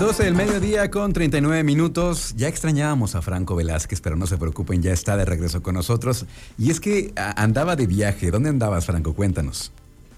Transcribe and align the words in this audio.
12 0.00 0.24
del 0.24 0.34
mediodía 0.34 0.90
con 0.90 1.12
39 1.12 1.62
minutos. 1.62 2.34
Ya 2.34 2.48
extrañábamos 2.48 3.14
a 3.14 3.20
Franco 3.20 3.54
Velázquez, 3.54 4.00
pero 4.00 4.16
no 4.16 4.26
se 4.26 4.38
preocupen, 4.38 4.80
ya 4.80 4.94
está 4.94 5.14
de 5.18 5.26
regreso 5.26 5.62
con 5.62 5.74
nosotros. 5.74 6.24
Y 6.56 6.70
es 6.70 6.80
que 6.80 7.12
andaba 7.36 7.76
de 7.76 7.86
viaje. 7.86 8.30
¿Dónde 8.30 8.48
andabas, 8.48 8.86
Franco? 8.86 9.12
Cuéntanos. 9.12 9.72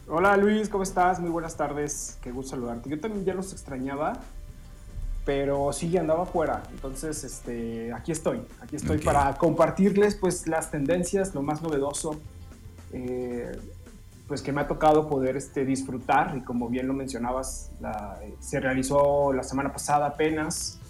Hola 0.06 0.36
Luis, 0.36 0.68
¿cómo 0.68 0.84
estás? 0.84 1.18
Muy 1.18 1.30
buenas 1.30 1.56
tardes. 1.56 2.16
Qué 2.22 2.30
gusto 2.30 2.52
saludarte. 2.52 2.90
Yo 2.90 3.00
también 3.00 3.24
ya 3.24 3.34
los 3.34 3.52
extrañaba, 3.52 4.20
pero 5.24 5.72
sí 5.72 5.96
andaba 5.96 6.26
fuera. 6.26 6.62
Entonces, 6.70 7.24
este, 7.24 7.92
aquí 7.92 8.12
estoy. 8.12 8.40
Aquí 8.60 8.76
estoy 8.76 8.98
para 8.98 9.34
compartirles 9.34 10.14
pues 10.14 10.46
las 10.46 10.70
tendencias, 10.70 11.34
lo 11.34 11.42
más 11.42 11.60
novedoso. 11.60 12.20
Eh, 12.92 13.50
pues 14.32 14.40
que 14.40 14.50
me 14.50 14.62
ha 14.62 14.66
tocado 14.66 15.10
poder 15.10 15.36
este, 15.36 15.66
disfrutar 15.66 16.34
y 16.38 16.40
como 16.40 16.70
bien 16.70 16.88
lo 16.88 16.94
mencionabas, 16.94 17.70
se 18.40 18.60
realizó 18.60 19.30
la 19.30 19.42
semana 19.42 19.70
pasada 19.70 20.06
apenas 20.06 20.80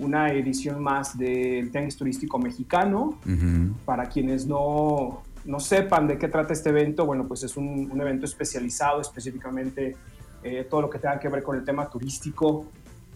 una 0.00 0.32
edición 0.32 0.82
más 0.82 1.16
del 1.16 1.70
tenis 1.70 1.96
turístico 1.96 2.40
mexicano. 2.40 3.16
Para 3.84 4.08
quienes 4.08 4.48
no, 4.48 5.22
no, 5.44 5.60
sepan 5.60 6.08
de 6.08 6.18
qué 6.18 6.26
trata 6.26 6.52
este 6.52 6.70
evento, 6.70 7.06
bueno, 7.06 7.28
pues 7.28 7.44
es 7.44 7.56
un, 7.56 7.88
un 7.88 8.00
evento 8.00 8.26
especializado 8.26 9.00
específicamente 9.00 9.94
eh, 10.42 10.66
todo 10.68 10.82
lo 10.82 10.90
que 10.90 10.98
tenga 10.98 11.20
que 11.20 11.28
ver 11.28 11.44
con 11.44 11.54
el 11.54 11.64
tema 11.64 11.88
turístico, 11.88 12.64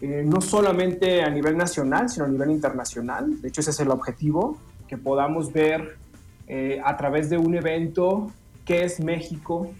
eh, 0.01 0.23
no 0.25 0.41
solamente 0.41 1.23
a 1.23 1.29
nivel 1.29 1.57
nacional, 1.57 2.09
sino 2.09 2.27
a 2.27 2.29
nivel 2.29 2.53
internacional. 2.53 3.43
De 3.43 3.49
hecho, 3.49 3.63
ese 3.63 3.73
es 3.73 3.81
el 3.81 3.91
objetivo, 3.91 4.59
que 4.87 4.97
podamos 4.97 5.53
ver 5.53 5.97
eh, 6.47 6.81
a 6.85 6.97
través 6.97 7.31
de 7.31 7.37
un 7.37 7.57
evento 7.57 8.31
qué 8.65 8.85
es 8.85 9.01
México 9.01 9.71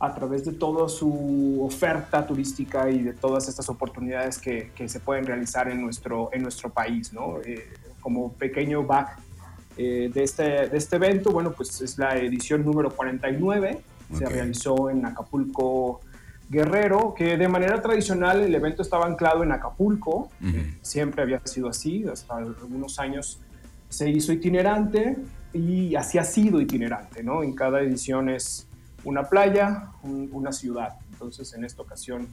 a 0.00 0.14
través 0.14 0.44
de 0.44 0.52
toda 0.52 0.88
su 0.88 1.60
oferta 1.62 2.26
turística 2.26 2.88
y 2.88 3.02
de 3.02 3.12
todas 3.12 3.48
estas 3.48 3.68
oportunidades 3.68 4.38
que, 4.38 4.70
que 4.74 4.88
se 4.88 5.00
pueden 5.00 5.26
realizar 5.26 5.68
en 5.68 5.82
nuestro, 5.82 6.30
en 6.32 6.42
nuestro 6.42 6.70
país. 6.70 7.12
¿no? 7.12 7.38
Eh, 7.44 7.68
como 8.00 8.32
pequeño 8.32 8.84
back 8.84 9.18
eh, 9.76 10.10
de, 10.12 10.22
este, 10.22 10.68
de 10.68 10.76
este 10.76 10.96
evento, 10.96 11.30
bueno, 11.30 11.52
pues 11.52 11.80
es 11.80 11.98
la 11.98 12.16
edición 12.16 12.64
número 12.64 12.90
49, 12.90 13.80
se 14.16 14.26
realizó 14.26 14.88
en 14.88 15.04
Acapulco, 15.04 16.00
Guerrero, 16.48 17.12
que 17.14 17.36
de 17.36 17.46
manera 17.46 17.82
tradicional 17.82 18.40
el 18.40 18.54
evento 18.54 18.80
estaba 18.80 19.06
anclado 19.06 19.42
en 19.42 19.52
Acapulco, 19.52 20.30
siempre 20.80 21.22
había 21.22 21.40
sido 21.44 21.68
así, 21.68 22.06
hasta 22.10 22.38
algunos 22.38 22.98
años 22.98 23.38
se 23.90 24.08
hizo 24.08 24.32
itinerante, 24.32 25.18
y 25.52 25.94
así 25.94 26.18
ha 26.18 26.24
sido 26.24 26.60
itinerante, 26.60 27.22
¿no? 27.22 27.42
En 27.42 27.54
cada 27.54 27.80
edición 27.80 28.28
es 28.28 28.66
una 29.04 29.24
playa, 29.24 29.90
una 30.02 30.52
ciudad. 30.52 30.94
Entonces, 31.12 31.52
en 31.54 31.64
esta 31.64 31.82
ocasión 31.82 32.28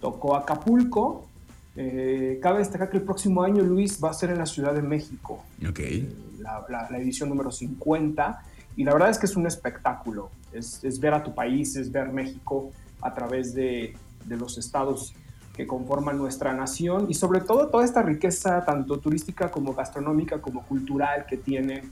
tocó 0.00 0.36
Acapulco. 0.36 1.26
Eh, 1.74 2.38
cabe 2.42 2.58
destacar 2.58 2.90
que 2.90 2.98
el 2.98 3.02
próximo 3.02 3.42
año, 3.42 3.62
Luis, 3.62 3.98
va 4.02 4.10
a 4.10 4.14
ser 4.14 4.30
en 4.30 4.38
la 4.38 4.46
Ciudad 4.46 4.74
de 4.74 4.82
México. 4.82 5.42
Ok. 5.68 5.78
Eh, 5.80 6.08
la, 6.38 6.88
edición 6.98 7.28
número 7.28 7.50
50. 7.50 8.42
Y 8.76 8.84
la 8.84 8.92
verdad 8.92 9.10
es 9.10 9.18
que 9.18 9.26
es 9.26 9.36
un 9.36 9.46
espectáculo. 9.46 10.30
Es, 10.52 11.00
ver 11.00 11.14
a 11.14 11.22
tu 11.22 11.34
país, 11.34 11.76
es 11.76 11.90
ver 11.90 12.12
México 12.12 12.72
a 13.00 13.12
través 13.12 13.54
de, 13.54 13.94
de 14.26 14.36
los 14.36 14.58
estados 14.58 15.14
que 15.54 15.66
conforman 15.66 16.16
nuestra 16.16 16.54
nación 16.54 17.06
y 17.10 17.14
sobre 17.14 17.40
todo 17.40 17.68
toda 17.68 17.84
esta 17.84 18.00
riqueza 18.00 18.64
tanto 18.64 18.98
turística 18.98 19.50
como 19.50 19.74
gastronómica 19.74 20.40
como 20.40 20.62
cultural 20.62 21.26
que 21.26 21.36
tiene 21.36 21.82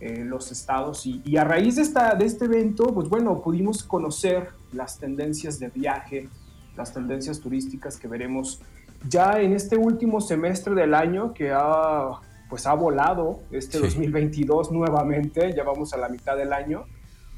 eh, 0.00 0.24
los 0.24 0.52
estados. 0.52 1.06
Y, 1.06 1.36
a 1.36 1.44
raíz 1.44 1.76
de, 1.76 1.82
esta, 1.82 2.14
de 2.14 2.26
este 2.26 2.44
evento, 2.44 2.92
pues 2.94 3.08
bueno, 3.08 3.40
pudimos 3.40 3.82
conocer 3.82 4.50
las 4.72 4.98
tendencias 4.98 5.58
de 5.58 5.68
viaje, 5.68 6.28
las 6.76 6.92
tendencias 6.92 7.40
turísticas 7.40 7.96
que 7.96 8.06
veremos 8.06 8.60
ya 9.08 9.40
en 9.40 9.52
este 9.52 9.76
último 9.76 10.20
semestre 10.20 10.74
del 10.74 10.94
año 10.94 11.32
que 11.32 11.52
ha, 11.52 12.10
pues 12.48 12.66
ha 12.66 12.74
volado 12.74 13.40
este 13.50 13.78
2022 13.78 14.72
nuevamente, 14.72 15.54
ya 15.54 15.64
vamos 15.64 15.92
a 15.92 15.96
la 15.96 16.08
mitad 16.08 16.36
del 16.36 16.52
año, 16.52 16.84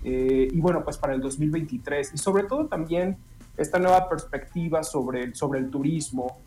eh, 0.04 0.48
y 0.50 0.60
bueno, 0.60 0.84
pues 0.84 0.96
para 0.96 1.14
el 1.14 1.20
2023 1.20 2.14
y 2.14 2.18
sobre 2.18 2.44
todo 2.44 2.66
también 2.66 3.16
esta 3.56 3.78
nueva 3.78 4.08
perspectiva 4.08 4.84
sobre, 4.84 5.34
sobre 5.34 5.58
el 5.58 5.70
turismo, 5.70 6.38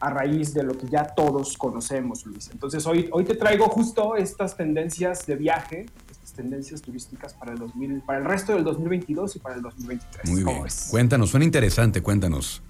a 0.00 0.10
raíz 0.10 0.54
de 0.54 0.62
lo 0.62 0.76
que 0.76 0.88
ya 0.88 1.04
todos 1.04 1.56
conocemos, 1.56 2.24
Luis. 2.24 2.50
Entonces 2.50 2.86
hoy, 2.86 3.08
hoy 3.12 3.24
te 3.24 3.34
traigo 3.34 3.68
justo 3.68 4.16
estas 4.16 4.56
tendencias 4.56 5.26
de 5.26 5.36
viaje, 5.36 5.86
estas 6.10 6.32
tendencias 6.32 6.80
turísticas 6.80 7.34
para 7.34 7.52
el, 7.52 7.58
2000, 7.58 8.00
para 8.00 8.18
el 8.18 8.24
resto 8.24 8.54
del 8.54 8.64
2022 8.64 9.36
y 9.36 9.38
para 9.38 9.56
el 9.56 9.62
2023. 9.62 10.30
Muy 10.30 10.42
bien. 10.42 10.64
Cuéntanos, 10.90 11.30
suena 11.30 11.44
interesante, 11.44 12.02
cuéntanos. 12.02 12.62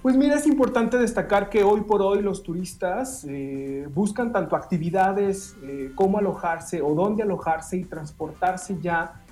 Pues 0.00 0.16
mira, 0.16 0.36
es 0.36 0.46
importante 0.46 0.96
destacar 0.96 1.50
que 1.50 1.64
hoy 1.64 1.82
por 1.82 2.00
hoy 2.00 2.22
los 2.22 2.42
turistas 2.42 3.26
eh, 3.28 3.86
buscan 3.92 4.32
tanto 4.32 4.56
actividades, 4.56 5.56
eh, 5.62 5.92
cómo 5.94 6.18
alojarse 6.18 6.80
o 6.80 6.94
dónde 6.94 7.24
alojarse 7.24 7.76
y 7.76 7.84
transportarse 7.84 8.78
ya 8.80 9.24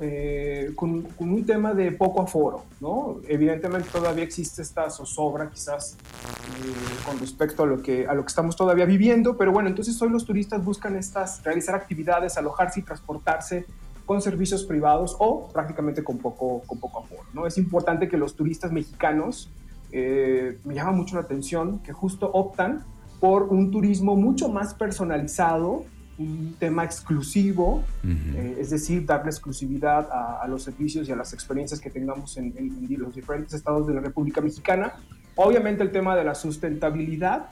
eh, 0.00 0.72
con, 0.74 1.02
con, 1.02 1.30
un 1.30 1.44
tema 1.44 1.74
de 1.74 1.92
poco 1.92 2.22
aforo, 2.22 2.64
¿no? 2.80 3.16
Evidentemente 3.28 3.88
todavía 3.92 4.24
existe 4.24 4.62
esta 4.62 4.88
zozobra 4.88 5.50
quizás 5.50 5.92
eh, 5.94 7.06
con 7.06 7.18
respecto 7.18 7.64
a 7.64 7.66
lo, 7.66 7.82
que, 7.82 8.06
a 8.06 8.14
lo 8.14 8.22
que 8.22 8.28
estamos 8.28 8.56
todavía 8.56 8.86
viviendo, 8.86 9.36
pero 9.36 9.52
bueno, 9.52 9.68
entonces 9.68 10.00
hoy 10.00 10.10
los 10.10 10.24
turistas 10.24 10.64
buscan 10.64 10.96
estas, 10.96 11.42
realizar 11.44 11.74
actividades, 11.74 12.38
alojarse 12.38 12.80
y 12.80 12.82
transportarse 12.82 13.66
con 14.06 14.22
servicios 14.22 14.64
privados 14.64 15.16
o 15.18 15.48
prácticamente 15.52 16.02
con 16.02 16.18
poco, 16.18 16.62
con 16.66 16.78
poco 16.78 17.00
aforo, 17.00 17.22
¿no? 17.34 17.46
Es 17.46 17.58
importante 17.58 18.08
que 18.08 18.16
los 18.16 18.34
turistas 18.34 18.72
mexicanos, 18.72 19.50
eh, 19.92 20.58
me 20.64 20.74
llama 20.74 20.92
mucho 20.92 21.16
la 21.16 21.22
atención, 21.22 21.80
que 21.80 21.92
justo 21.92 22.30
optan 22.32 22.84
por 23.20 23.44
un 23.44 23.70
turismo 23.70 24.16
mucho 24.16 24.48
más 24.48 24.74
personalizado, 24.74 25.84
un 26.18 26.54
tema 26.58 26.84
exclusivo, 26.84 27.82
eh, 28.04 28.58
es 28.60 28.70
decir, 28.70 29.06
darle 29.06 29.30
exclusividad 29.30 30.08
a, 30.10 30.46
los 30.46 30.62
servicios 30.62 31.08
y 31.08 31.12
a 31.12 31.16
las 31.16 31.32
experiencias 31.32 31.80
que 31.80 31.90
tengamos 31.90 32.36
en, 32.36 32.54
los 32.98 33.14
diferentes 33.14 33.54
estados 33.54 33.86
de 33.86 33.94
la 33.94 34.00
República 34.00 34.40
Mexicana. 34.40 34.92
Obviamente 35.36 35.82
el 35.82 35.90
tema 35.90 36.14
de 36.14 36.24
la 36.24 36.34
sustentabilidad 36.34 37.46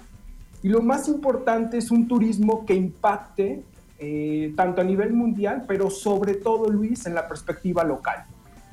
y 0.62 0.68
lo 0.68 0.82
más 0.82 1.08
importante 1.08 1.78
es 1.78 1.90
un 1.90 2.06
turismo 2.06 2.66
que 2.66 2.74
impacte 2.74 3.62
eh, 3.98 4.52
tanto 4.56 4.82
a 4.82 4.84
nivel 4.84 5.12
mundial, 5.14 5.64
pero 5.66 5.88
sobre 5.88 6.34
todo, 6.34 6.68
Luis, 6.68 7.06
en 7.06 7.14
la 7.14 7.26
perspectiva 7.26 7.82
local. 7.82 8.24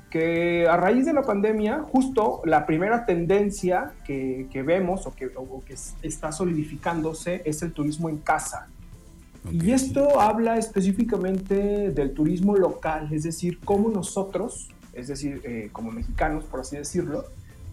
Que 0.10 0.68
a 0.68 0.78
raíz 0.78 1.06
de 1.06 1.14
la 1.14 1.22
pandemia, 1.22 1.82
justo 1.84 2.42
la 2.46 2.66
primera 2.66 3.06
tendencia 3.06 3.94
que, 4.06 4.48
vemos 4.66 5.06
o 5.06 5.16
que, 5.16 5.32
o 5.36 5.64
que 5.66 5.76
está 6.02 6.32
solidificándose 6.32 7.42
es 7.46 7.62
el 7.62 7.72
turismo 7.72 8.10
en 8.10 8.18
casa 8.18 8.68
y 9.52 9.72
esto 9.72 10.20
habla 10.20 10.58
específicamente 10.58 11.92
del 11.92 12.14
turismo 12.14 12.56
local, 12.56 13.10
es 13.12 13.24
decir, 13.24 13.60
cómo 13.64 13.90
nosotros, 13.90 14.70
es 14.94 15.08
decir, 15.08 15.42
eh, 15.44 15.70
como 15.72 15.92
mexicanos, 15.92 16.44
por 16.46 16.62
así 16.62 16.76
decirlo, 16.78 17.26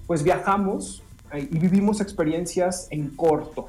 pues 0.06 0.22
viajamos 0.22 1.02
eh, 1.32 1.48
y 1.50 1.58
vivimos 1.58 2.00
experiencias 2.00 2.88
en 2.90 3.10
corto. 3.10 3.68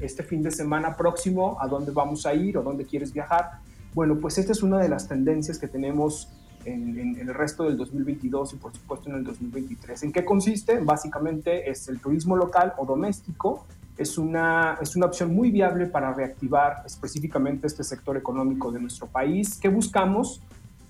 Este 0.00 0.24
fin 0.24 0.42
de 0.42 0.50
semana 0.50 0.96
próximo, 0.96 1.56
¿a 1.60 1.68
dónde 1.68 1.92
vamos 1.92 2.26
a 2.26 2.34
ir 2.34 2.58
o 2.58 2.64
dónde 2.64 2.84
quieres 2.84 3.12
viajar? 3.12 3.60
Bueno, 3.94 4.18
pues 4.18 4.36
esta 4.36 4.50
es 4.50 4.60
una 4.64 4.78
de 4.78 4.88
las 4.88 5.06
tendencias 5.06 5.56
que 5.56 5.68
tenemos 5.68 6.30
en, 6.64 6.98
en, 6.98 7.16
el 7.16 7.32
resto 7.32 7.62
del 7.62 7.76
2022 7.76 8.54
y 8.54 8.56
por 8.56 8.72
supuesto 8.72 9.08
en 9.08 9.16
el 9.16 9.22
2023. 9.22 10.02
¿En 10.02 10.10
qué 10.10 10.24
consiste? 10.24 10.80
Básicamente 10.80 11.70
es 11.70 11.86
el 11.86 12.00
turismo 12.00 12.34
local 12.34 12.74
o 12.76 12.84
doméstico 12.84 13.64
es 13.96 14.18
una, 14.18 14.78
es 14.80 14.96
una 14.96 15.06
opción 15.06 15.34
muy 15.34 15.50
viable 15.50 15.86
para 15.86 16.12
reactivar 16.12 16.82
específicamente 16.86 17.66
este 17.66 17.84
sector 17.84 18.16
económico 18.16 18.70
de 18.72 18.80
nuestro 18.80 19.06
país. 19.06 19.58
¿Qué 19.60 19.68
buscamos? 19.68 20.40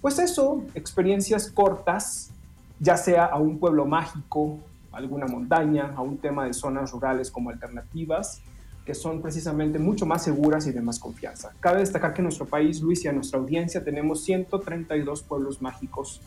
Pues 0.00 0.18
eso, 0.18 0.64
experiencias 0.74 1.50
cortas, 1.50 2.30
ya 2.78 2.96
sea 2.96 3.26
a 3.26 3.38
un 3.38 3.58
pueblo 3.58 3.86
mágico, 3.86 4.58
alguna 4.92 5.26
montaña, 5.26 5.92
a 5.96 6.02
un 6.02 6.18
tema 6.18 6.44
de 6.46 6.52
zonas 6.52 6.90
rurales 6.92 7.30
como 7.30 7.50
alternativas, 7.50 8.40
que 8.84 8.94
son 8.94 9.22
precisamente 9.22 9.78
mucho 9.78 10.06
más 10.06 10.24
seguras 10.24 10.66
y 10.66 10.72
de 10.72 10.80
más 10.80 10.98
confianza. 10.98 11.52
Cabe 11.60 11.80
destacar 11.80 12.12
que 12.12 12.20
en 12.20 12.24
nuestro 12.24 12.46
país, 12.46 12.80
Luis, 12.80 13.04
y 13.04 13.08
a 13.08 13.12
nuestra 13.12 13.38
audiencia 13.38 13.84
tenemos 13.84 14.24
132 14.24 15.22
pueblos 15.22 15.62
mágicos 15.62 16.20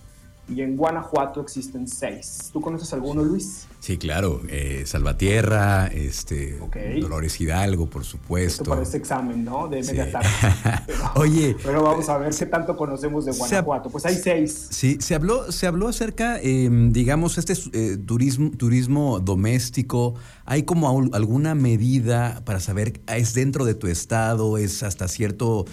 y 0.47 0.61
en 0.61 0.77
Guanajuato 0.77 1.41
existen 1.41 1.87
seis. 1.87 2.49
¿Tú 2.53 2.61
conoces 2.61 2.93
alguno, 2.93 3.23
Luis? 3.23 3.67
Sí, 3.79 3.97
claro. 3.97 4.41
Eh, 4.49 4.83
Salvatierra, 4.85 5.87
este, 5.87 6.59
Dolores 6.99 7.39
Hidalgo, 7.39 7.87
por 7.87 8.03
supuesto. 8.03 8.63
Esto 8.63 8.69
para 8.71 8.83
este 8.83 8.97
examen, 8.97 9.43
¿no? 9.43 9.67
De 9.67 9.81
media 9.83 10.11
tarde. 10.11 10.29
Oye. 11.15 11.55
Pero 11.63 11.83
vamos 11.83 12.09
a 12.09 12.17
ver 12.17 12.33
qué 12.33 12.45
tanto 12.45 12.77
conocemos 12.77 13.25
de 13.25 13.31
Guanajuato. 13.31 13.89
Pues 13.89 14.05
hay 14.05 14.15
seis. 14.15 14.67
Sí, 14.69 14.97
se 14.99 15.15
habló, 15.15 15.51
se 15.51 15.67
habló 15.67 15.87
acerca, 15.87 16.39
em, 16.41 16.91
digamos, 16.91 17.37
este 17.37 17.53
eh, 17.73 17.97
turismo, 17.97 18.51
turismo 18.51 19.19
doméstico. 19.19 20.15
¿Hay 20.45 20.63
como 20.63 20.89
alguna 21.13 21.55
medida 21.55 22.41
para 22.45 22.59
saber, 22.59 23.01
es 23.07 23.33
dentro 23.33 23.65
de 23.65 23.73
tu 23.73 23.87
estado, 23.87 24.57
es 24.57 24.83
hasta 24.83 25.07
cierto... 25.07 25.65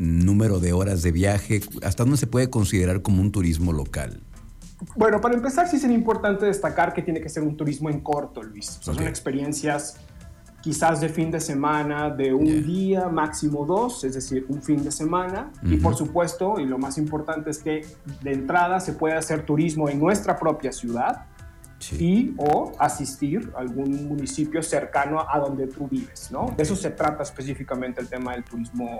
Número 0.00 0.60
de 0.60 0.72
horas 0.72 1.02
de 1.02 1.12
viaje, 1.12 1.60
¿hasta 1.82 2.04
dónde 2.04 2.16
se 2.16 2.26
puede 2.26 2.48
considerar 2.48 3.02
como 3.02 3.20
un 3.20 3.30
turismo 3.32 3.70
local? 3.70 4.22
Bueno, 4.96 5.20
para 5.20 5.34
empezar, 5.34 5.68
sí 5.68 5.76
es 5.76 5.84
importante 5.84 6.46
destacar 6.46 6.94
que 6.94 7.02
tiene 7.02 7.20
que 7.20 7.28
ser 7.28 7.42
un 7.42 7.54
turismo 7.54 7.90
en 7.90 8.00
corto, 8.00 8.42
Luis. 8.42 8.78
Son 8.80 8.98
experiencias 9.02 9.98
quizás 10.62 11.02
de 11.02 11.10
fin 11.10 11.30
de 11.30 11.38
semana, 11.38 12.08
de 12.08 12.32
un 12.32 12.64
día, 12.64 13.08
máximo 13.08 13.66
dos, 13.66 14.02
es 14.04 14.14
decir, 14.14 14.46
un 14.48 14.62
fin 14.62 14.82
de 14.82 14.90
semana. 14.90 15.52
Y 15.62 15.76
por 15.76 15.94
supuesto, 15.94 16.58
y 16.58 16.64
lo 16.64 16.78
más 16.78 16.96
importante 16.96 17.50
es 17.50 17.58
que 17.58 17.84
de 18.22 18.32
entrada 18.32 18.80
se 18.80 18.94
puede 18.94 19.16
hacer 19.16 19.44
turismo 19.44 19.90
en 19.90 19.98
nuestra 19.98 20.38
propia 20.38 20.72
ciudad 20.72 21.26
y 21.98 22.32
o 22.38 22.72
asistir 22.78 23.52
a 23.54 23.60
algún 23.60 24.08
municipio 24.08 24.62
cercano 24.62 25.26
a 25.28 25.38
donde 25.38 25.66
tú 25.66 25.88
vives, 25.88 26.30
¿no? 26.30 26.54
De 26.56 26.62
eso 26.62 26.74
se 26.74 26.88
trata 26.88 27.22
específicamente 27.22 28.00
el 28.00 28.08
tema 28.08 28.32
del 28.32 28.44
turismo 28.44 28.98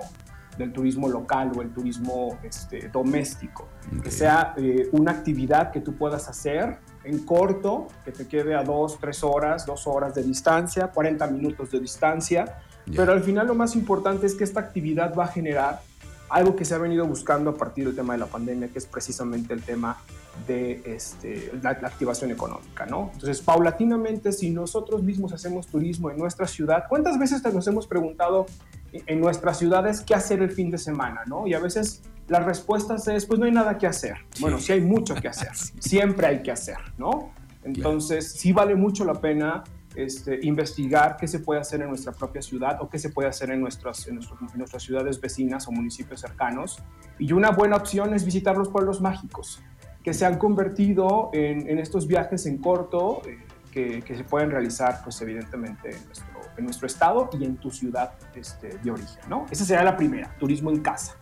del 0.61 0.73
turismo 0.73 1.09
local 1.09 1.51
o 1.57 1.63
el 1.63 1.73
turismo 1.73 2.39
este, 2.43 2.89
doméstico, 2.89 3.69
que 4.03 4.11
sea 4.11 4.55
eh, 4.57 4.89
una 4.93 5.11
actividad 5.11 5.73
que 5.73 5.81
tú 5.81 5.95
puedas 5.95 6.29
hacer 6.29 6.79
en 7.03 7.21
corto, 7.25 7.89
que 8.05 8.13
te 8.13 8.29
quede 8.29 8.55
a 8.55 8.63
dos, 8.63 8.99
tres 9.01 9.25
horas, 9.25 9.65
dos 9.65 9.87
horas 9.87 10.15
de 10.15 10.23
distancia, 10.23 10.89
40 10.89 11.27
minutos 11.29 11.71
de 11.71 11.81
distancia, 11.81 12.59
pero 12.95 13.13
al 13.13 13.23
final 13.23 13.47
lo 13.47 13.55
más 13.55 13.75
importante 13.75 14.27
es 14.27 14.35
que 14.35 14.45
esta 14.45 14.61
actividad 14.61 15.15
va 15.15 15.25
a 15.25 15.29
generar 15.29 15.81
algo 16.29 16.55
que 16.55 16.65
se 16.65 16.75
ha 16.75 16.79
venido 16.79 17.07
buscando 17.07 17.51
a 17.51 17.55
partir 17.55 17.87
del 17.87 17.97
tema 17.97 18.13
de 18.13 18.21
la 18.21 18.27
pandemia, 18.27 18.69
que 18.69 18.79
es 18.79 18.87
precisamente 18.87 19.53
el 19.53 19.63
tema 19.63 19.99
de 20.47 20.81
este, 20.85 21.51
la, 21.63 21.71
activación 21.71 22.31
económica, 22.31 22.87
¿no? 22.87 23.11
Entonces, 23.13 23.41
paulatinamente, 23.41 24.33
si 24.33 24.51
nosotros 24.51 25.03
mismos 25.03 25.33
hacemos 25.33 25.67
turismo 25.67 26.11
en 26.11 26.19
nuestra 26.19 26.47
ciudad, 26.47 26.85
¿cuántas 26.89 27.19
veces 27.19 27.43
nos 27.53 27.67
hemos 27.67 27.87
preguntado 27.87 28.47
en 28.93 29.21
nuestras 29.21 29.59
ciudades 29.59 30.01
qué 30.01 30.15
hacer 30.15 30.43
el 30.43 30.51
fin 30.51 30.71
de 30.71 30.79
semana, 30.79 31.23
¿no? 31.27 31.47
Y 31.47 31.55
a 31.55 31.61
veces 31.61 32.03
las 32.29 32.45
respuestas 32.45 33.07
es, 33.09 33.27
pues 33.27 33.39
no 33.39 33.47
hay 33.47 33.53
nada 33.53 33.77
que 33.77 33.87
hacer. 33.87 34.17
Bueno, 34.41 34.59
sí 34.59 34.73
hay 34.73 34.81
mucho 34.81 35.15
que 35.15 35.29
hacer, 35.29 35.55
siempre 35.81 36.27
hay 36.27 36.43
que 36.43 36.53
hacer, 36.53 36.79
¿no? 36.99 37.33
Entonces, 37.63 38.33
sí 38.33 38.53
vale 38.53 38.75
mucho 38.75 39.05
la 39.05 39.15
pena 39.15 39.63
este, 39.95 40.39
investigar 40.43 41.17
qué 41.17 41.27
se 41.27 41.41
puede 41.41 41.61
hacer 41.61 41.83
en 41.83 41.89
nuestra 41.89 42.13
propia 42.13 42.41
ciudad 42.41 42.81
o 42.81 42.89
qué 42.89 42.99
se 42.99 43.11
puede 43.11 43.29
hacer 43.29 43.51
en 43.51 43.61
nuestras, 43.61 44.07
en, 44.07 44.21
nuestras 44.55 44.83
ciudades 44.83 45.21
vecinas 45.21 45.67
o 45.69 45.73
municipios 45.73 46.21
cercanos. 46.21 46.79
Y 47.19 47.33
una 47.33 47.51
buena 47.51 47.77
opción 47.77 48.15
es 48.15 48.25
visitar 48.25 48.57
los 48.57 48.69
pueblos 48.69 49.01
mágicos, 49.01 49.63
que 50.03 50.15
se 50.15 50.25
han 50.25 50.39
convertido 50.39 51.31
en, 51.33 51.79
estos 51.79 52.07
viajes 52.07 52.47
en 52.47 52.59
corto 52.59 53.21
eh, 53.27 53.39
que, 53.73 54.03
que, 54.03 54.17
se 54.17 54.25
pueden 54.25 54.51
realizar, 54.51 55.01
pues 55.03 55.21
evidentemente, 55.21 55.91
en 55.91 56.07
nuestro, 56.07 56.30
en 56.61 56.67
nuestro 56.67 56.87
estado 56.87 57.29
y 57.39 57.45
en 57.45 57.57
tu 57.57 57.71
ciudad 57.71 58.13
este, 58.35 58.79
de 58.79 58.91
origen. 58.91 59.19
¿no? 59.29 59.47
Esa 59.51 59.65
sería 59.65 59.83
la 59.83 59.97
primera, 59.97 60.35
turismo 60.39 60.71
en 60.71 60.81
casa. 60.81 61.17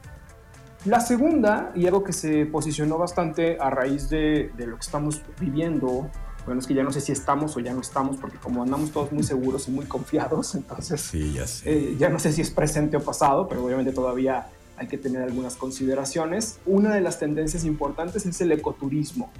La 0.84 1.00
segunda, 1.00 1.72
y 1.74 1.86
algo 1.86 2.04
que 2.04 2.12
se 2.12 2.46
posicionó 2.46 2.98
bastante 2.98 3.58
a 3.60 3.68
raíz 3.68 4.08
de, 4.08 4.52
de, 4.56 4.66
lo 4.66 4.76
que 4.76 4.82
estamos 4.82 5.22
viviendo, 5.40 6.08
bueno, 6.46 6.60
es 6.60 6.66
que 6.66 6.74
ya 6.74 6.84
no 6.84 6.92
sé 6.92 7.00
si 7.00 7.10
estamos 7.10 7.56
o 7.56 7.60
ya 7.60 7.74
no 7.74 7.80
estamos, 7.80 8.16
porque 8.16 8.38
como 8.38 8.62
andamos 8.62 8.92
todos 8.92 9.10
muy 9.10 9.24
seguros 9.24 9.66
y 9.68 9.72
muy 9.72 9.86
confiados, 9.86 10.54
entonces 10.54 11.00
sí, 11.00 11.32
ya, 11.32 11.44
eh, 11.64 11.96
ya 11.98 12.08
no 12.08 12.20
sé 12.20 12.32
si 12.32 12.42
es 12.42 12.50
presente 12.50 12.96
o 12.96 13.02
pasado, 13.02 13.48
pero 13.48 13.64
obviamente 13.64 13.92
todavía 13.92 14.46
hay 14.76 14.86
que 14.86 14.96
tener 14.96 15.22
algunas 15.22 15.56
consideraciones. 15.56 16.60
Una 16.64 16.94
de 16.94 17.00
las 17.00 17.18
tendencias 17.18 17.64
importantes 17.64 18.24
es 18.24 18.40
el 18.40 18.52
ecoturismo. 18.52 19.32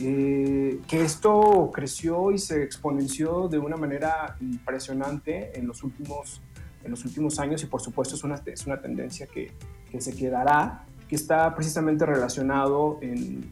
Eh, 0.00 0.80
que 0.86 1.02
esto 1.02 1.70
creció 1.72 2.30
y 2.30 2.38
se 2.38 2.62
exponenció 2.62 3.48
de 3.48 3.58
una 3.58 3.76
manera 3.76 4.36
impresionante 4.40 5.58
en 5.58 5.66
los 5.66 5.82
últimos, 5.82 6.40
en 6.84 6.90
los 6.90 7.04
últimos 7.04 7.38
años 7.38 7.62
y 7.62 7.66
por 7.66 7.80
supuesto 7.80 8.14
es 8.14 8.24
una, 8.24 8.42
es 8.46 8.66
una 8.66 8.80
tendencia 8.80 9.26
que, 9.26 9.52
que 9.90 10.00
se 10.00 10.14
quedará, 10.14 10.84
que 11.08 11.16
está 11.16 11.54
precisamente 11.54 12.04
relacionado 12.04 12.98
en 13.00 13.50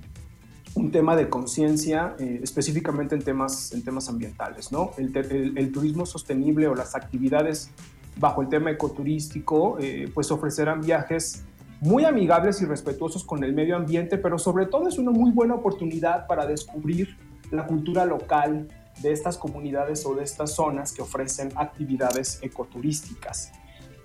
un 0.75 0.91
tema 0.91 1.17
de 1.17 1.29
conciencia, 1.29 2.15
eh, 2.19 2.41
específicamente 2.43 3.15
en 3.15 3.23
temas, 3.23 3.73
en 3.73 3.83
temas 3.83 4.09
ambientales. 4.09 4.71
¿no? 4.73 4.93
El, 4.97 5.73
turismo 5.73 6.07
sostenible 6.07 6.69
o 6.69 6.75
las 6.75 6.95
actividades 6.95 7.71
bajo 8.17 8.43
el 8.43 8.49
tema 8.49 8.71
ecoturístico, 8.71 9.79
eh, 9.81 10.11
pues 10.13 10.31
ofrecerán 10.31 10.81
viajes 10.81 11.45
muy 11.81 12.05
amigables 12.05 12.61
y 12.61 12.67
respetuosos 12.67 13.25
con 13.25 13.43
el 13.43 13.55
medio 13.55 13.77
ambiente, 13.77 14.19
pero 14.19 14.39
sobre 14.39 14.67
todo 14.67 14.89
es 14.89 14.99
una 14.99 15.11
muy 15.11 15.31
buena 15.31 15.55
oportunidad 15.55 16.27
para 16.27 16.47
descubrir 16.47 17.17
la 17.51 17.67
cultura 17.67 18.05
local 18.05 18.69
de 19.03 19.13
estas 19.13 19.39
comunidades 19.39 20.05
o 20.05 20.15
de 20.15 20.25
estas 20.25 20.55
zonas 20.55 20.93
que 20.93 21.03
ofrecen 21.03 21.51
actividades 21.57 22.39
ecoturísticas. 22.43 23.53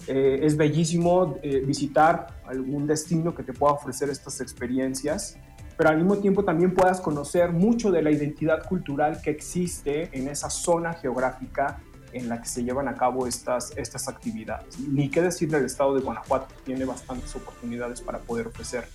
Eh, 0.07 0.39
es 0.43 0.55
bellísimo 0.55 1.37
eh, 1.41 1.59
visitar 1.65 2.27
algún 2.45 2.87
destino 2.87 3.35
que 3.35 3.43
te 3.43 3.53
pueda 3.53 3.73
ofrecer 3.73 4.09
estas 4.09 4.39
experiencias, 4.39 5.37
pero 5.77 5.89
al 5.89 5.97
mismo 5.97 6.17
tiempo 6.17 6.45
también 6.45 6.73
puedas 6.73 7.01
conocer 7.01 7.51
mucho 7.51 7.91
de 7.91 8.01
la 8.01 8.11
identidad 8.11 8.63
cultural 8.63 9.19
que 9.21 9.31
existe 9.31 10.09
en 10.17 10.29
esa 10.29 10.49
zona 10.49 10.93
geográfica 10.93 11.81
en 12.15 12.29
la 12.29 12.41
que 12.41 12.47
se 12.47 12.63
llevan 12.63 12.87
a 12.87 12.95
cabo 12.95 13.27
estas, 13.27 13.73
estas 13.75 14.07
actividades. 14.07 14.79
Ni 14.79 15.09
qué 15.09 15.21
decir 15.21 15.49
del 15.49 15.65
estado 15.65 15.93
de 15.95 16.01
Guanajuato, 16.01 16.55
tiene 16.63 16.85
bastantes 16.85 17.35
oportunidades 17.35 18.01
para 18.01 18.19
poder 18.19 18.47
ofrecer 18.47 18.87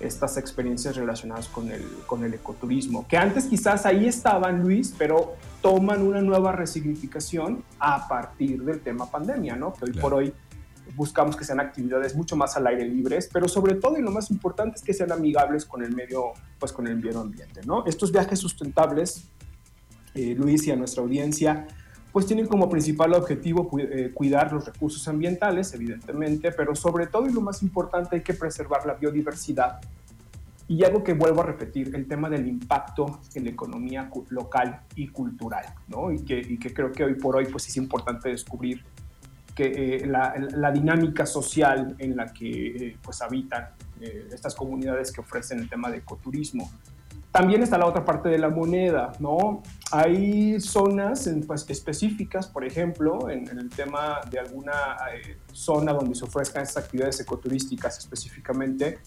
estas 0.00 0.36
experiencias 0.36 0.94
relacionadas 0.94 1.48
con 1.48 1.72
el, 1.72 1.84
con 2.06 2.22
el 2.22 2.34
ecoturismo, 2.34 3.06
que 3.08 3.16
antes 3.16 3.46
quizás 3.46 3.84
ahí 3.84 4.06
estaban, 4.06 4.62
Luis, 4.62 4.94
pero 4.96 5.34
toman 5.60 6.02
una 6.02 6.20
nueva 6.20 6.52
resignificación 6.52 7.64
a 7.80 8.06
partir 8.06 8.62
del 8.62 8.80
tema 8.80 9.10
pandemia, 9.10 9.56
¿no? 9.56 9.72
Que 9.72 9.86
hoy 9.86 9.92
por 9.94 10.14
hoy 10.14 10.32
buscamos 10.94 11.36
que 11.36 11.44
sean 11.44 11.58
actividades 11.58 12.14
mucho 12.14 12.36
más 12.36 12.56
al 12.56 12.66
aire 12.66 12.86
libres, 12.86 13.28
pero 13.32 13.48
sobre 13.48 13.74
todo 13.74 13.98
y 13.98 14.02
lo 14.02 14.10
más 14.10 14.30
importante 14.30 14.76
es 14.76 14.82
que 14.82 14.94
sean 14.94 15.10
amigables 15.10 15.64
con 15.64 15.82
el 15.82 15.94
medio, 15.94 16.32
pues 16.58 16.72
con 16.72 16.86
el 16.86 16.96
medio 16.96 17.20
ambiente, 17.20 17.62
¿no? 17.64 17.84
Estos 17.86 18.12
viajes 18.12 18.38
sustentables, 18.38 19.28
eh, 20.14 20.34
Luis 20.36 20.66
y 20.66 20.70
a 20.70 20.76
nuestra 20.76 21.02
audiencia, 21.02 21.66
pues 22.12 22.26
tienen 22.26 22.46
como 22.46 22.68
principal 22.68 23.12
objetivo 23.14 23.68
eh, 23.78 24.10
cuidar 24.14 24.52
los 24.52 24.64
recursos 24.64 25.06
ambientales, 25.08 25.72
evidentemente, 25.74 26.52
pero 26.52 26.74
sobre 26.74 27.06
todo 27.06 27.28
y 27.28 27.32
lo 27.32 27.40
más 27.40 27.62
importante 27.62 28.16
hay 28.16 28.22
que 28.22 28.34
preservar 28.34 28.86
la 28.86 28.94
biodiversidad. 28.94 29.80
Y 30.66 30.84
algo 30.84 31.02
que 31.02 31.14
vuelvo 31.14 31.40
a 31.40 31.46
repetir, 31.46 31.94
el 31.94 32.06
tema 32.06 32.28
del 32.28 32.46
impacto 32.46 33.20
en 33.34 33.44
la 33.44 33.50
economía 33.50 34.10
local 34.28 34.82
y 34.96 35.08
cultural, 35.08 35.64
¿no? 35.88 36.12
Y 36.12 36.24
que, 36.24 36.58
creo 36.74 36.92
que 36.92 37.04
hoy 37.04 37.14
por 37.14 37.36
hoy 37.36 37.46
pues 37.46 37.68
es 37.68 37.76
importante 37.78 38.28
descubrir 38.28 38.82
que 39.54 39.96
eh, 39.96 40.06
la, 40.06 40.70
dinámica 40.70 41.24
social 41.24 41.94
en 41.98 42.16
la 42.16 42.32
que 42.32 42.88
eh, 42.88 42.96
pues 43.02 43.22
habitan 43.22 43.70
estas 44.00 44.54
comunidades 44.54 45.10
que 45.10 45.20
ofrecen 45.20 45.58
el 45.58 45.68
tema 45.68 45.90
de 45.90 45.98
ecoturismo. 45.98 46.70
También 47.30 47.62
está 47.62 47.76
la 47.76 47.86
otra 47.86 48.04
parte 48.04 48.28
de 48.30 48.38
la 48.38 48.48
moneda, 48.48 49.12
¿no? 49.18 49.62
Hay 49.92 50.60
zonas 50.60 51.28
pues, 51.46 51.68
específicas, 51.68 52.46
por 52.46 52.64
ejemplo, 52.64 53.28
en, 53.28 53.46
el 53.48 53.68
tema 53.68 54.20
de 54.30 54.38
alguna 54.38 54.96
eh, 55.14 55.36
zona 55.52 55.92
donde 55.92 56.14
se 56.14 56.24
ofrezcan 56.24 56.62
estas 56.62 56.84
actividades 56.84 57.20
ecoturísticas 57.20 57.98
específicamente, 57.98 58.98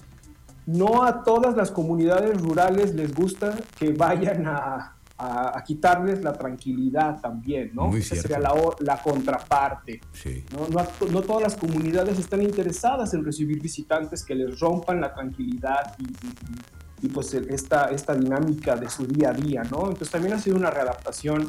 no 0.68 1.04
a 1.04 1.24
todas 1.24 1.56
las 1.58 1.72
comunidades 1.72 2.40
rurales 2.40 2.94
les 2.94 3.14
gusta 3.14 3.56
que 3.78 3.92
vayan 3.92 4.46
a, 4.48 4.96
a, 5.18 5.64
quitarles 5.66 6.24
la 6.24 6.34
tranquilidad 6.34 7.20
también, 7.22 7.72
¿no? 7.74 7.96
Esa 7.96 8.16
sería 8.16 8.40
la, 8.40 8.54
la 8.80 9.02
contraparte. 9.02 10.02
Sí. 10.14 10.46
¿no? 10.54 10.68
No, 10.68 10.86
no, 11.12 11.22
todas 11.22 11.42
las 11.42 11.56
comunidades 11.56 12.20
están 12.20 12.44
interesadas 12.44 13.14
en 13.16 13.26
recibir 13.26 13.60
visitantes 13.62 14.24
que 14.24 14.36
les 14.36 14.60
rompan 14.60 15.02
la 15.02 15.14
tranquilidad 15.14 15.96
y, 15.98 16.04
y 16.04 16.32
y 16.50 16.81
pues 17.10 17.34
esta, 17.34 17.90
esta 17.92 18.16
dinámica 18.16 18.76
de 18.76 18.90
su 18.90 19.08
día 19.08 19.30
a 19.30 19.34
día, 19.34 19.64
¿no? 19.64 19.84
Entonces 19.84 20.12
también 20.12 20.34
ha 20.34 20.40
sido 20.40 20.58
una 20.58 20.70
readaptación 20.70 21.48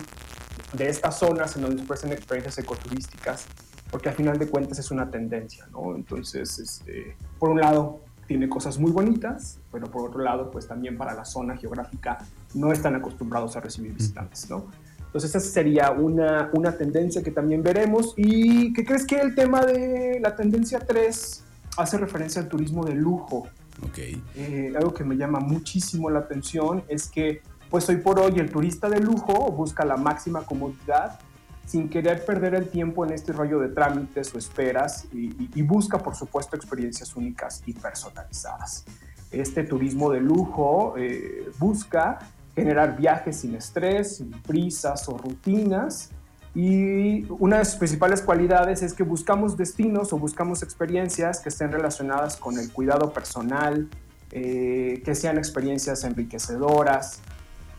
de 0.73 0.89
estas 0.89 1.19
zonas 1.19 1.55
en 1.57 1.63
donde 1.63 1.79
se 1.79 1.85
ofrecen 1.85 2.13
experiencias 2.13 2.59
ecoturísticas, 2.59 3.47
porque 3.91 4.09
al 4.09 4.15
final 4.15 4.39
de 4.39 4.49
cuentas 4.49 4.79
es 4.79 4.91
una 4.91 5.11
tendencia, 5.11 5.67
¿no? 5.71 5.95
Entonces, 5.95 6.59
este, 6.59 7.17
por 7.39 7.51
un 7.51 7.61
lado, 7.61 8.01
tiene 8.27 8.49
cosas 8.49 8.79
muy 8.79 8.91
bonitas, 8.91 9.59
pero 9.71 9.91
por 9.91 10.09
otro 10.09 10.23
lado, 10.23 10.51
pues 10.51 10.67
también 10.67 10.97
para 10.97 11.15
la 11.15 11.25
zona 11.25 11.57
geográfica 11.57 12.19
no 12.55 12.73
están 12.73 12.95
acostumbrados 12.95 13.57
a 13.57 13.61
recibir 13.61 13.93
visitantes, 13.93 14.49
¿no? 14.49 14.69
Entonces, 15.07 15.35
esa 15.35 15.41
sería 15.41 15.91
una, 15.91 16.49
una 16.55 16.73
tendencia 16.73 17.23
que 17.23 17.31
también 17.31 17.63
veremos. 17.63 18.15
¿Y 18.17 18.73
qué 18.73 18.83
crees 18.83 19.05
que 19.05 19.21
el 19.21 19.35
tema 19.35 19.67
de 19.67 20.19
la 20.23 20.35
tendencia 20.35 20.79
3 20.81 21.45
hace 21.77 21.99
referencia 21.99 22.41
al 22.41 22.49
turismo 22.49 22.83
de 22.83 22.95
lujo? 22.95 23.47
Okay. 23.88 24.23
Eh, 24.37 24.73
algo 24.76 24.93
que 24.93 25.05
me 25.05 25.17
llama 25.17 25.41
muchísimo 25.41 26.11
la 26.11 26.21
atención 26.21 26.85
es 26.88 27.09
que, 27.09 27.43
pues 27.71 27.88
hoy 27.88 27.97
por 27.97 28.19
hoy, 28.19 28.38
el 28.38 28.50
turista 28.50 28.88
de 28.88 29.00
lujo 29.00 29.50
busca 29.50 29.85
la 29.85 29.97
máxima 29.97 30.43
comodidad 30.43 31.19
sin 31.67 31.88
querer 31.88 32.25
perder 32.25 32.55
el 32.55 32.69
tiempo 32.69 33.05
en 33.05 33.12
este 33.12 33.33
rollo 33.33 33.59
de 33.61 33.69
trámites 33.69 34.35
o 34.35 34.38
esperas 34.38 35.07
y, 35.12 35.62
busca, 35.62 35.99
por 35.99 36.14
supuesto, 36.14 36.57
experiencias 36.57 37.17
únicas 37.17 37.62
y 37.67 37.73
personalizadas. 37.73 38.85
Este 39.31 39.64
turismo 39.64 40.11
de 40.11 40.21
lujo 40.21 40.95
eh, 40.99 41.50
busca 41.59 42.19
generar 42.55 42.97
viajes 42.97 43.38
sin 43.38 43.55
estrés, 43.55 44.17
sin 44.17 44.31
prisas 44.31 45.09
o 45.09 45.17
rutinas 45.17 46.11
y 46.55 47.25
una 47.31 47.59
de 47.59 47.65
sus 47.65 47.77
principales 47.77 48.21
cualidades 48.21 48.83
es 48.83 48.93
que 48.93 49.05
buscamos 49.05 49.57
destinos 49.57 50.13
o 50.13 50.19
buscamos 50.19 50.63
experiencias 50.63 51.41
que 51.41 51.49
estén 51.49 51.73
relacionadas 51.73 52.37
con 52.37 52.59
el 52.59 52.71
cuidado 52.71 53.13
personal, 53.13 53.89
eh, 54.31 55.01
que 55.05 55.15
sean 55.15 55.39
experiencias 55.39 56.05
enriquecedoras 56.05 57.21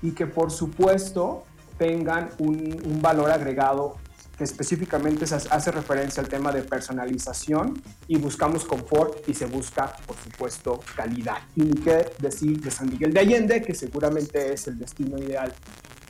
y 0.02 0.12
que 0.12 0.26
por 0.26 0.50
supuesto 0.52 1.46
tengan 1.78 2.30
un, 2.40 3.00
valor 3.02 3.32
agregado 3.32 3.96
que 4.38 4.44
específicamente 4.44 5.26
hace 5.26 5.72
referencia 5.72 6.24
al 6.24 6.30
tema 6.30 6.52
de 6.52 6.64
personalización 6.64 7.80
y 8.08 8.18
buscamos 8.18 8.66
confort 8.66 9.28
y 9.30 9.36
se 9.36 9.46
busca, 9.46 9.96
por 10.08 10.16
supuesto, 10.16 10.80
calidad. 10.96 11.38
Y 11.56 11.70
qué 11.76 12.12
decir 12.18 12.60
de 12.60 12.72
San 12.72 12.90
Miguel 12.90 13.14
de 13.14 13.20
Allende, 13.20 13.62
que 13.62 13.76
seguramente 13.76 14.54
es 14.54 14.68
el 14.68 14.80
destino 14.80 15.20
ideal 15.20 15.54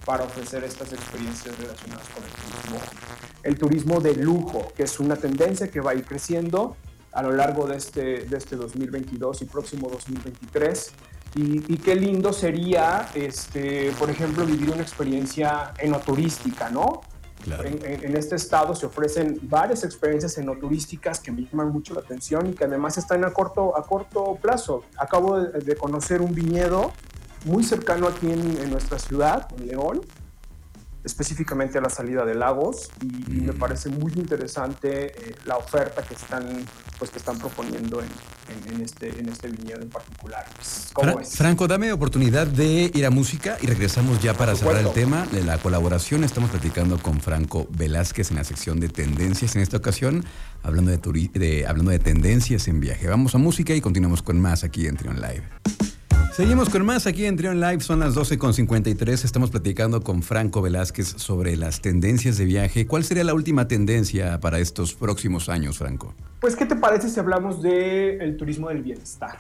para 0.05 0.24
ofrecer 0.24 0.63
estas 0.63 0.91
experiencias 0.93 1.57
relacionadas 1.57 2.07
con 2.10 2.24
el 2.24 2.29
turismo. 2.31 2.79
El 3.43 3.57
turismo 3.57 4.01
de 4.01 4.15
lujo, 4.15 4.72
que 4.75 4.83
es 4.83 5.00
una 5.00 5.15
tendencia 5.15 5.69
que 5.69 5.79
va 5.79 5.91
a 5.91 5.95
ir 5.95 6.05
creciendo 6.05 6.75
a 7.12 7.22
lo 7.22 7.31
largo 7.31 7.67
de 7.67 7.77
este, 7.77 8.25
de 8.25 8.38
este 8.38 8.55
2022 8.55 9.41
y 9.41 9.45
próximo 9.45 9.89
2023. 9.89 10.91
Y, 11.36 11.77
qué 11.77 11.95
lindo 11.95 12.31
sería, 12.31 13.10
este, 13.15 13.91
por 13.98 14.10
ejemplo, 14.12 14.45
vivir 14.45 14.69
una 14.69 14.83
experiencia 14.83 15.74
enoturística, 15.79 16.69
¿no? 16.69 17.01
En, 17.45 18.15
este 18.15 18.36
estado 18.36 18.74
se 18.75 18.86
ofrecen 18.86 19.39
varias 19.41 19.83
experiencias 19.83 20.38
enoturísticas 20.38 21.19
que 21.19 21.31
me 21.31 21.41
llaman 21.41 21.72
mucho 21.72 21.93
la 21.93 22.01
atención 22.01 22.48
y 22.48 22.53
que 22.53 22.65
además 22.65 22.98
están 22.98 23.25
a 23.25 23.33
corto, 23.33 23.75
a 23.75 23.83
corto 23.83 24.38
plazo. 24.41 24.83
Acabo 24.98 25.39
de 25.41 25.75
conocer 25.75 26.22
un 26.22 26.33
viñedo 26.36 26.93
muy 27.45 27.63
cercano 27.63 28.07
aquí 28.07 28.31
en, 28.31 28.69
nuestra 28.69 29.00
ciudad, 29.00 29.47
en 29.57 29.67
León, 29.67 30.01
específicamente 31.03 31.77
a 31.77 31.81
la 31.81 31.89
salida 31.89 32.23
de 32.25 32.33
Lagos, 32.33 32.89
y, 33.01 33.41
me 33.41 33.51
mm. 33.51 33.57
parece 33.57 33.89
muy 33.89 34.13
interesante 34.13 35.07
eh, 35.07 35.35
la 35.45 35.57
oferta 35.57 36.01
que 36.01 36.13
están, 36.13 36.65
pues, 36.97 37.12
que 37.12 37.17
están 37.17 37.38
proponiendo 37.38 38.01
en, 38.01 38.81
este, 38.81 39.09
en 39.19 39.27
este 39.27 39.50
viñedo 39.50 39.81
en 39.81 39.89
particular. 39.89 40.45
¿Cómo 40.93 41.19
es? 41.19 41.35
Franco, 41.35 41.67
dame 41.67 41.91
oportunidad 41.91 42.47
de 42.47 42.89
ir 42.93 43.05
a 43.05 43.09
música 43.09 43.57
y 43.62 43.67
regresamos 43.67 44.21
ya 44.21 44.33
para 44.33 44.55
cerrar 44.55 44.77
el 44.77 44.93
tema 44.93 45.25
de 45.25 45.43
la 45.43 45.57
colaboración. 45.57 46.23
Estamos 46.23 46.51
platicando 46.51 46.97
con 46.97 47.19
Franco 47.19 47.67
Velázquez 47.71 48.31
en 48.31 48.38
la 48.38 48.45
sección 48.45 48.79
de 48.79 48.88
tendencias 48.88 49.55
en 49.57 49.62
esta 49.62 49.77
ocasión, 49.77 50.23
hablando 50.62 50.91
de, 50.91 51.29
de 51.33 51.67
hablando 51.67 51.91
de 51.91 52.00
tendencias 52.00 52.69
en 52.69 52.79
viaje. 52.79 53.07
Vamos 53.07 53.35
a 53.35 53.38
música 53.38 53.75
y 53.75 53.81
continuamos 53.81 54.21
con 54.21 54.39
más 54.39 54.63
aquí 54.63 54.88
en 54.88 54.95
Trion 54.95 55.19
Live. 55.19 55.62
Seguimos 56.33 56.67
con 56.71 56.83
más 56.83 57.05
aquí 57.05 57.27
en 57.27 57.37
Trion 57.37 57.59
Live, 57.59 57.81
son 57.81 57.99
las 57.99 58.15
12.53, 58.15 59.23
estamos 59.23 59.51
platicando 59.51 60.01
con 60.01 60.23
Franco 60.23 60.63
Velázquez 60.63 61.07
sobre 61.07 61.55
las 61.55 61.79
tendencias 61.79 62.39
de 62.39 62.45
viaje. 62.45 62.87
¿Cuál 62.87 63.03
sería 63.03 63.23
la 63.23 63.35
última 63.35 63.67
tendencia 63.67 64.39
para 64.39 64.57
estos 64.57 64.95
próximos 64.95 65.47
años, 65.47 65.77
Franco? 65.77 66.15
Pues, 66.41 66.55
¿qué 66.55 66.65
te 66.65 66.75
parece 66.75 67.09
si 67.09 67.19
hablamos 67.19 67.61
del 67.61 68.35
turismo 68.35 68.69
del 68.69 68.81
bienestar? 68.81 69.37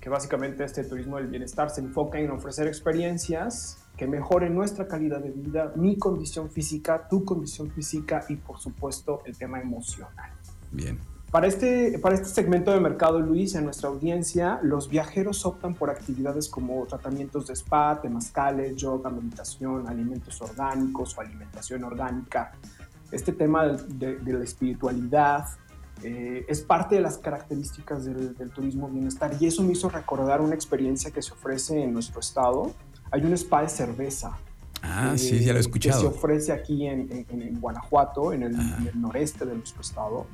Que 0.00 0.10
básicamente 0.10 0.64
este 0.64 0.82
turismo 0.82 1.18
del 1.18 1.28
bienestar 1.28 1.70
se 1.70 1.82
enfoca 1.82 2.18
en 2.18 2.32
ofrecer 2.32 2.66
experiencias 2.66 3.78
que 3.96 4.08
mejoren 4.08 4.56
nuestra 4.56 4.88
calidad 4.88 5.20
de 5.20 5.30
vida, 5.30 5.72
mi 5.76 5.96
condición 5.96 6.50
física, 6.50 7.06
tu 7.08 7.24
condición 7.24 7.70
física 7.70 8.24
y 8.28 8.34
por 8.34 8.58
supuesto 8.58 9.22
el 9.24 9.38
tema 9.38 9.60
emocional. 9.60 10.32
Bien. 10.72 10.98
Para 11.34 11.48
este, 11.48 11.98
para 11.98 12.14
este 12.14 12.28
segmento 12.28 12.70
de 12.70 12.78
mercado, 12.78 13.18
Luis, 13.18 13.56
en 13.56 13.64
nuestra 13.64 13.88
audiencia, 13.88 14.60
los 14.62 14.88
viajeros 14.88 15.44
optan 15.44 15.74
por 15.74 15.90
actividades 15.90 16.48
como 16.48 16.86
tratamientos 16.86 17.48
de 17.48 17.54
spa, 17.54 18.00
temazcales, 18.00 18.76
yoga, 18.76 19.10
meditación, 19.10 19.88
alimentos 19.88 20.40
orgánicos 20.40 21.18
o 21.18 21.22
alimentación 21.22 21.82
orgánica. 21.82 22.52
Este 23.10 23.32
tema 23.32 23.66
de, 23.66 24.20
la 24.24 24.44
espiritualidad 24.44 25.46
eh, 26.04 26.44
es 26.46 26.60
parte 26.62 26.94
de 26.94 27.00
las 27.00 27.18
características 27.18 28.04
del, 28.04 28.36
del 28.36 28.50
turismo 28.52 28.88
bienestar 28.88 29.32
y 29.40 29.46
eso 29.46 29.64
me 29.64 29.72
hizo 29.72 29.88
recordar 29.88 30.40
una 30.40 30.54
experiencia 30.54 31.10
que 31.10 31.20
se 31.20 31.32
ofrece 31.32 31.82
en 31.82 31.94
nuestro 31.94 32.20
estado. 32.20 32.70
Hay 33.10 33.24
un 33.24 33.32
spa 33.32 33.62
de 33.62 33.70
cerveza 33.70 34.38
Ah, 34.86 35.14
sí, 35.16 35.40
ya 35.40 35.52
lo 35.52 35.58
he 35.58 35.60
escuchado. 35.60 36.00
Que 36.02 36.08
se 36.08 36.14
ofrece 36.14 36.52
aquí 36.52 36.86
en, 36.86 37.60
Guanajuato, 37.60 38.32
en 38.32 38.42
el, 38.42 38.56
noreste 38.94 39.46
de 39.46 39.54
nuestro 39.54 39.80
estado. 39.80 40.26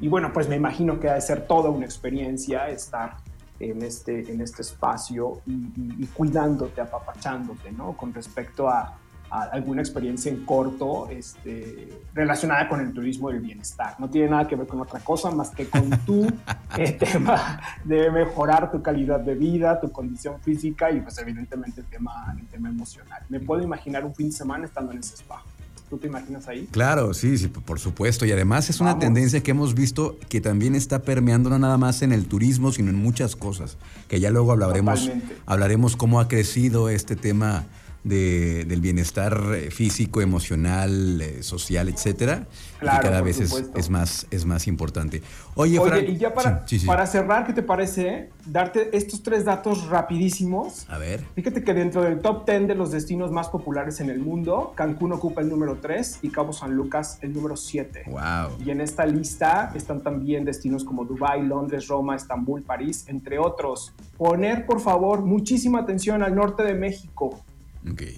Y 0.00 0.08
bueno, 0.08 0.32
pues 0.32 0.48
me 0.48 0.56
imagino 0.56 1.00
que 1.00 1.08
ha 1.08 1.14
de 1.14 1.20
ser 1.20 1.46
toda 1.46 1.70
una 1.70 1.84
experiencia 1.84 2.68
estar 2.68 3.16
en 3.58 3.82
este, 3.82 4.32
en 4.32 4.40
este 4.40 4.62
espacio 4.62 5.40
y, 5.46 5.70
y 5.98 6.06
cuidándote, 6.12 6.80
apapachándote, 6.80 7.72
¿no? 7.72 7.96
Con 7.96 8.12
respecto 8.14 8.68
a, 8.68 8.96
alguna 9.42 9.82
experiencia 9.82 10.30
en 10.30 10.44
corto 10.44 11.08
este, 11.10 11.88
relacionada 12.14 12.68
con 12.68 12.80
el 12.80 12.92
turismo 12.92 13.30
del 13.30 13.40
bienestar. 13.40 13.96
No 13.98 14.08
tiene 14.08 14.30
nada 14.30 14.46
que 14.46 14.56
ver 14.56 14.66
con 14.66 14.80
otra 14.80 15.00
cosa 15.00 15.30
más 15.30 15.50
que 15.50 15.66
con 15.66 15.90
tu 16.06 16.26
eh, 16.78 16.92
tema 16.92 17.60
de 17.84 18.10
mejorar 18.10 18.70
tu 18.70 18.82
calidad 18.82 19.20
de 19.20 19.34
vida, 19.34 19.80
tu 19.80 19.90
condición 19.90 20.40
física 20.40 20.90
y 20.90 21.00
pues 21.00 21.18
evidentemente 21.18 21.80
el 21.80 21.86
tema, 21.86 22.34
el 22.38 22.46
tema 22.46 22.68
emocional. 22.68 23.22
Me 23.28 23.40
puedo 23.40 23.62
imaginar 23.62 24.04
un 24.04 24.14
fin 24.14 24.28
de 24.28 24.36
semana 24.36 24.66
estando 24.66 24.92
en 24.92 24.98
ese 24.98 25.16
spa. 25.16 25.42
¿Tú 25.90 25.98
te 25.98 26.06
imaginas 26.06 26.48
ahí? 26.48 26.66
Claro, 26.70 27.12
sí, 27.12 27.36
sí, 27.36 27.48
por 27.48 27.78
supuesto. 27.78 28.24
Y 28.24 28.32
además 28.32 28.70
es 28.70 28.80
una 28.80 28.98
tendencia 28.98 29.42
que 29.42 29.50
hemos 29.50 29.74
visto 29.74 30.16
que 30.28 30.40
también 30.40 30.74
está 30.74 31.02
permeando 31.02 31.50
no 31.50 31.58
nada 31.58 31.76
más 31.76 32.00
en 32.02 32.12
el 32.12 32.26
turismo, 32.26 32.72
sino 32.72 32.88
en 32.90 32.96
muchas 32.96 33.36
cosas, 33.36 33.76
que 34.08 34.18
ya 34.18 34.30
luego 34.30 34.50
hablaremos, 34.52 35.10
hablaremos 35.44 35.96
cómo 35.96 36.20
ha 36.20 36.28
crecido 36.28 36.88
este 36.88 37.16
tema 37.16 37.66
de, 38.04 38.66
del 38.66 38.80
bienestar 38.82 39.40
eh, 39.54 39.70
físico, 39.70 40.20
emocional, 40.20 41.20
eh, 41.20 41.42
social, 41.42 41.88
etcétera, 41.88 42.46
claro, 42.78 43.02
cada 43.02 43.22
vez 43.22 43.40
es, 43.40 43.64
es, 43.74 43.90
más, 43.90 44.26
es 44.30 44.44
más 44.44 44.66
importante. 44.68 45.22
Oye, 45.54 45.80
y 46.06 46.18
ya 46.18 46.34
para, 46.34 46.66
para 46.84 47.06
cerrar, 47.06 47.46
¿qué 47.46 47.54
te 47.54 47.62
parece? 47.62 48.30
Darte 48.44 48.94
estos 48.96 49.22
tres 49.22 49.44
datos 49.44 49.88
rapidísimos. 49.88 50.88
A 50.90 50.98
ver. 50.98 51.24
Fíjate 51.34 51.64
que 51.64 51.72
dentro 51.72 52.02
del 52.02 52.20
top 52.20 52.46
10 52.46 52.68
de 52.68 52.74
los 52.74 52.90
destinos 52.90 53.30
más 53.30 53.48
populares 53.48 54.00
en 54.00 54.10
el 54.10 54.18
mundo, 54.18 54.74
Cancún 54.76 55.12
ocupa 55.12 55.40
el 55.40 55.48
número 55.48 55.78
3 55.80 56.18
y 56.22 56.28
Cabo 56.28 56.52
San 56.52 56.74
Lucas 56.74 57.18
el 57.22 57.32
número 57.32 57.56
7. 57.56 58.04
Wow. 58.06 58.58
Y 58.64 58.70
en 58.70 58.82
esta 58.82 59.06
lista 59.06 59.72
están 59.74 60.02
también 60.02 60.44
destinos 60.44 60.84
como 60.84 61.06
Dubái, 61.06 61.42
Londres, 61.42 61.88
Roma, 61.88 62.16
Estambul, 62.16 62.62
París, 62.62 63.06
entre 63.08 63.38
otros. 63.38 63.94
Poner, 64.18 64.66
por 64.66 64.80
favor, 64.80 65.22
muchísima 65.22 65.80
atención 65.80 66.22
al 66.22 66.34
norte 66.34 66.62
de 66.64 66.74
México 66.74 67.42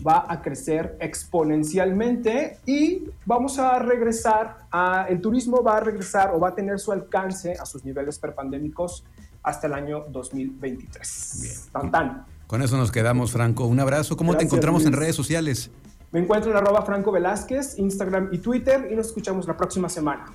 va 0.07 0.27
a 0.29 0.41
crecer 0.43 0.97
exponencialmente 1.01 2.59
y 2.67 3.05
vamos 3.25 3.59
a 3.59 3.79
regresar 3.79 4.67
a, 4.71 5.07
el 5.09 5.21
turismo 5.21 5.63
va 5.63 5.79
a 5.79 5.81
regresar 5.81 6.31
o 6.33 6.41
va 6.41 6.51
a 6.51 6.55
tener 6.55 6.79
su 6.79 6.93
alcance 6.93 7.55
a 7.59 7.67
sus 7.67 7.85
niveles 7.85 8.19
prepandémicos 8.19 9.05
hasta 9.43 9.67
el 9.67 9.75
año 9.75 10.05
2023. 10.11 11.39
Bien. 11.43 11.55
Tan, 11.73 11.91
tan. 11.91 12.27
Con 12.47 12.63
eso 12.63 12.77
nos 12.77 12.93
quedamos, 12.93 13.33
Franco. 13.33 13.67
Un 13.67 13.81
abrazo. 13.81 14.17
¿Cómo 14.17 14.37
te 14.37 14.45
encontramos 14.45 14.85
en 14.85 14.93
redes 14.93 15.17
sociales? 15.17 15.71
Me 16.13 16.21
encuentro 16.21 16.51
en 16.51 16.57
arroba 16.57 16.83
Franco 16.83 17.11
Velázquez, 17.11 17.79
Instagram 17.79 18.29
y 18.33 18.39
Twitter 18.39 18.89
y 18.91 18.95
nos 18.95 19.07
escuchamos 19.07 19.47
la 19.49 19.57
próxima 19.57 19.89
semana. 19.89 20.27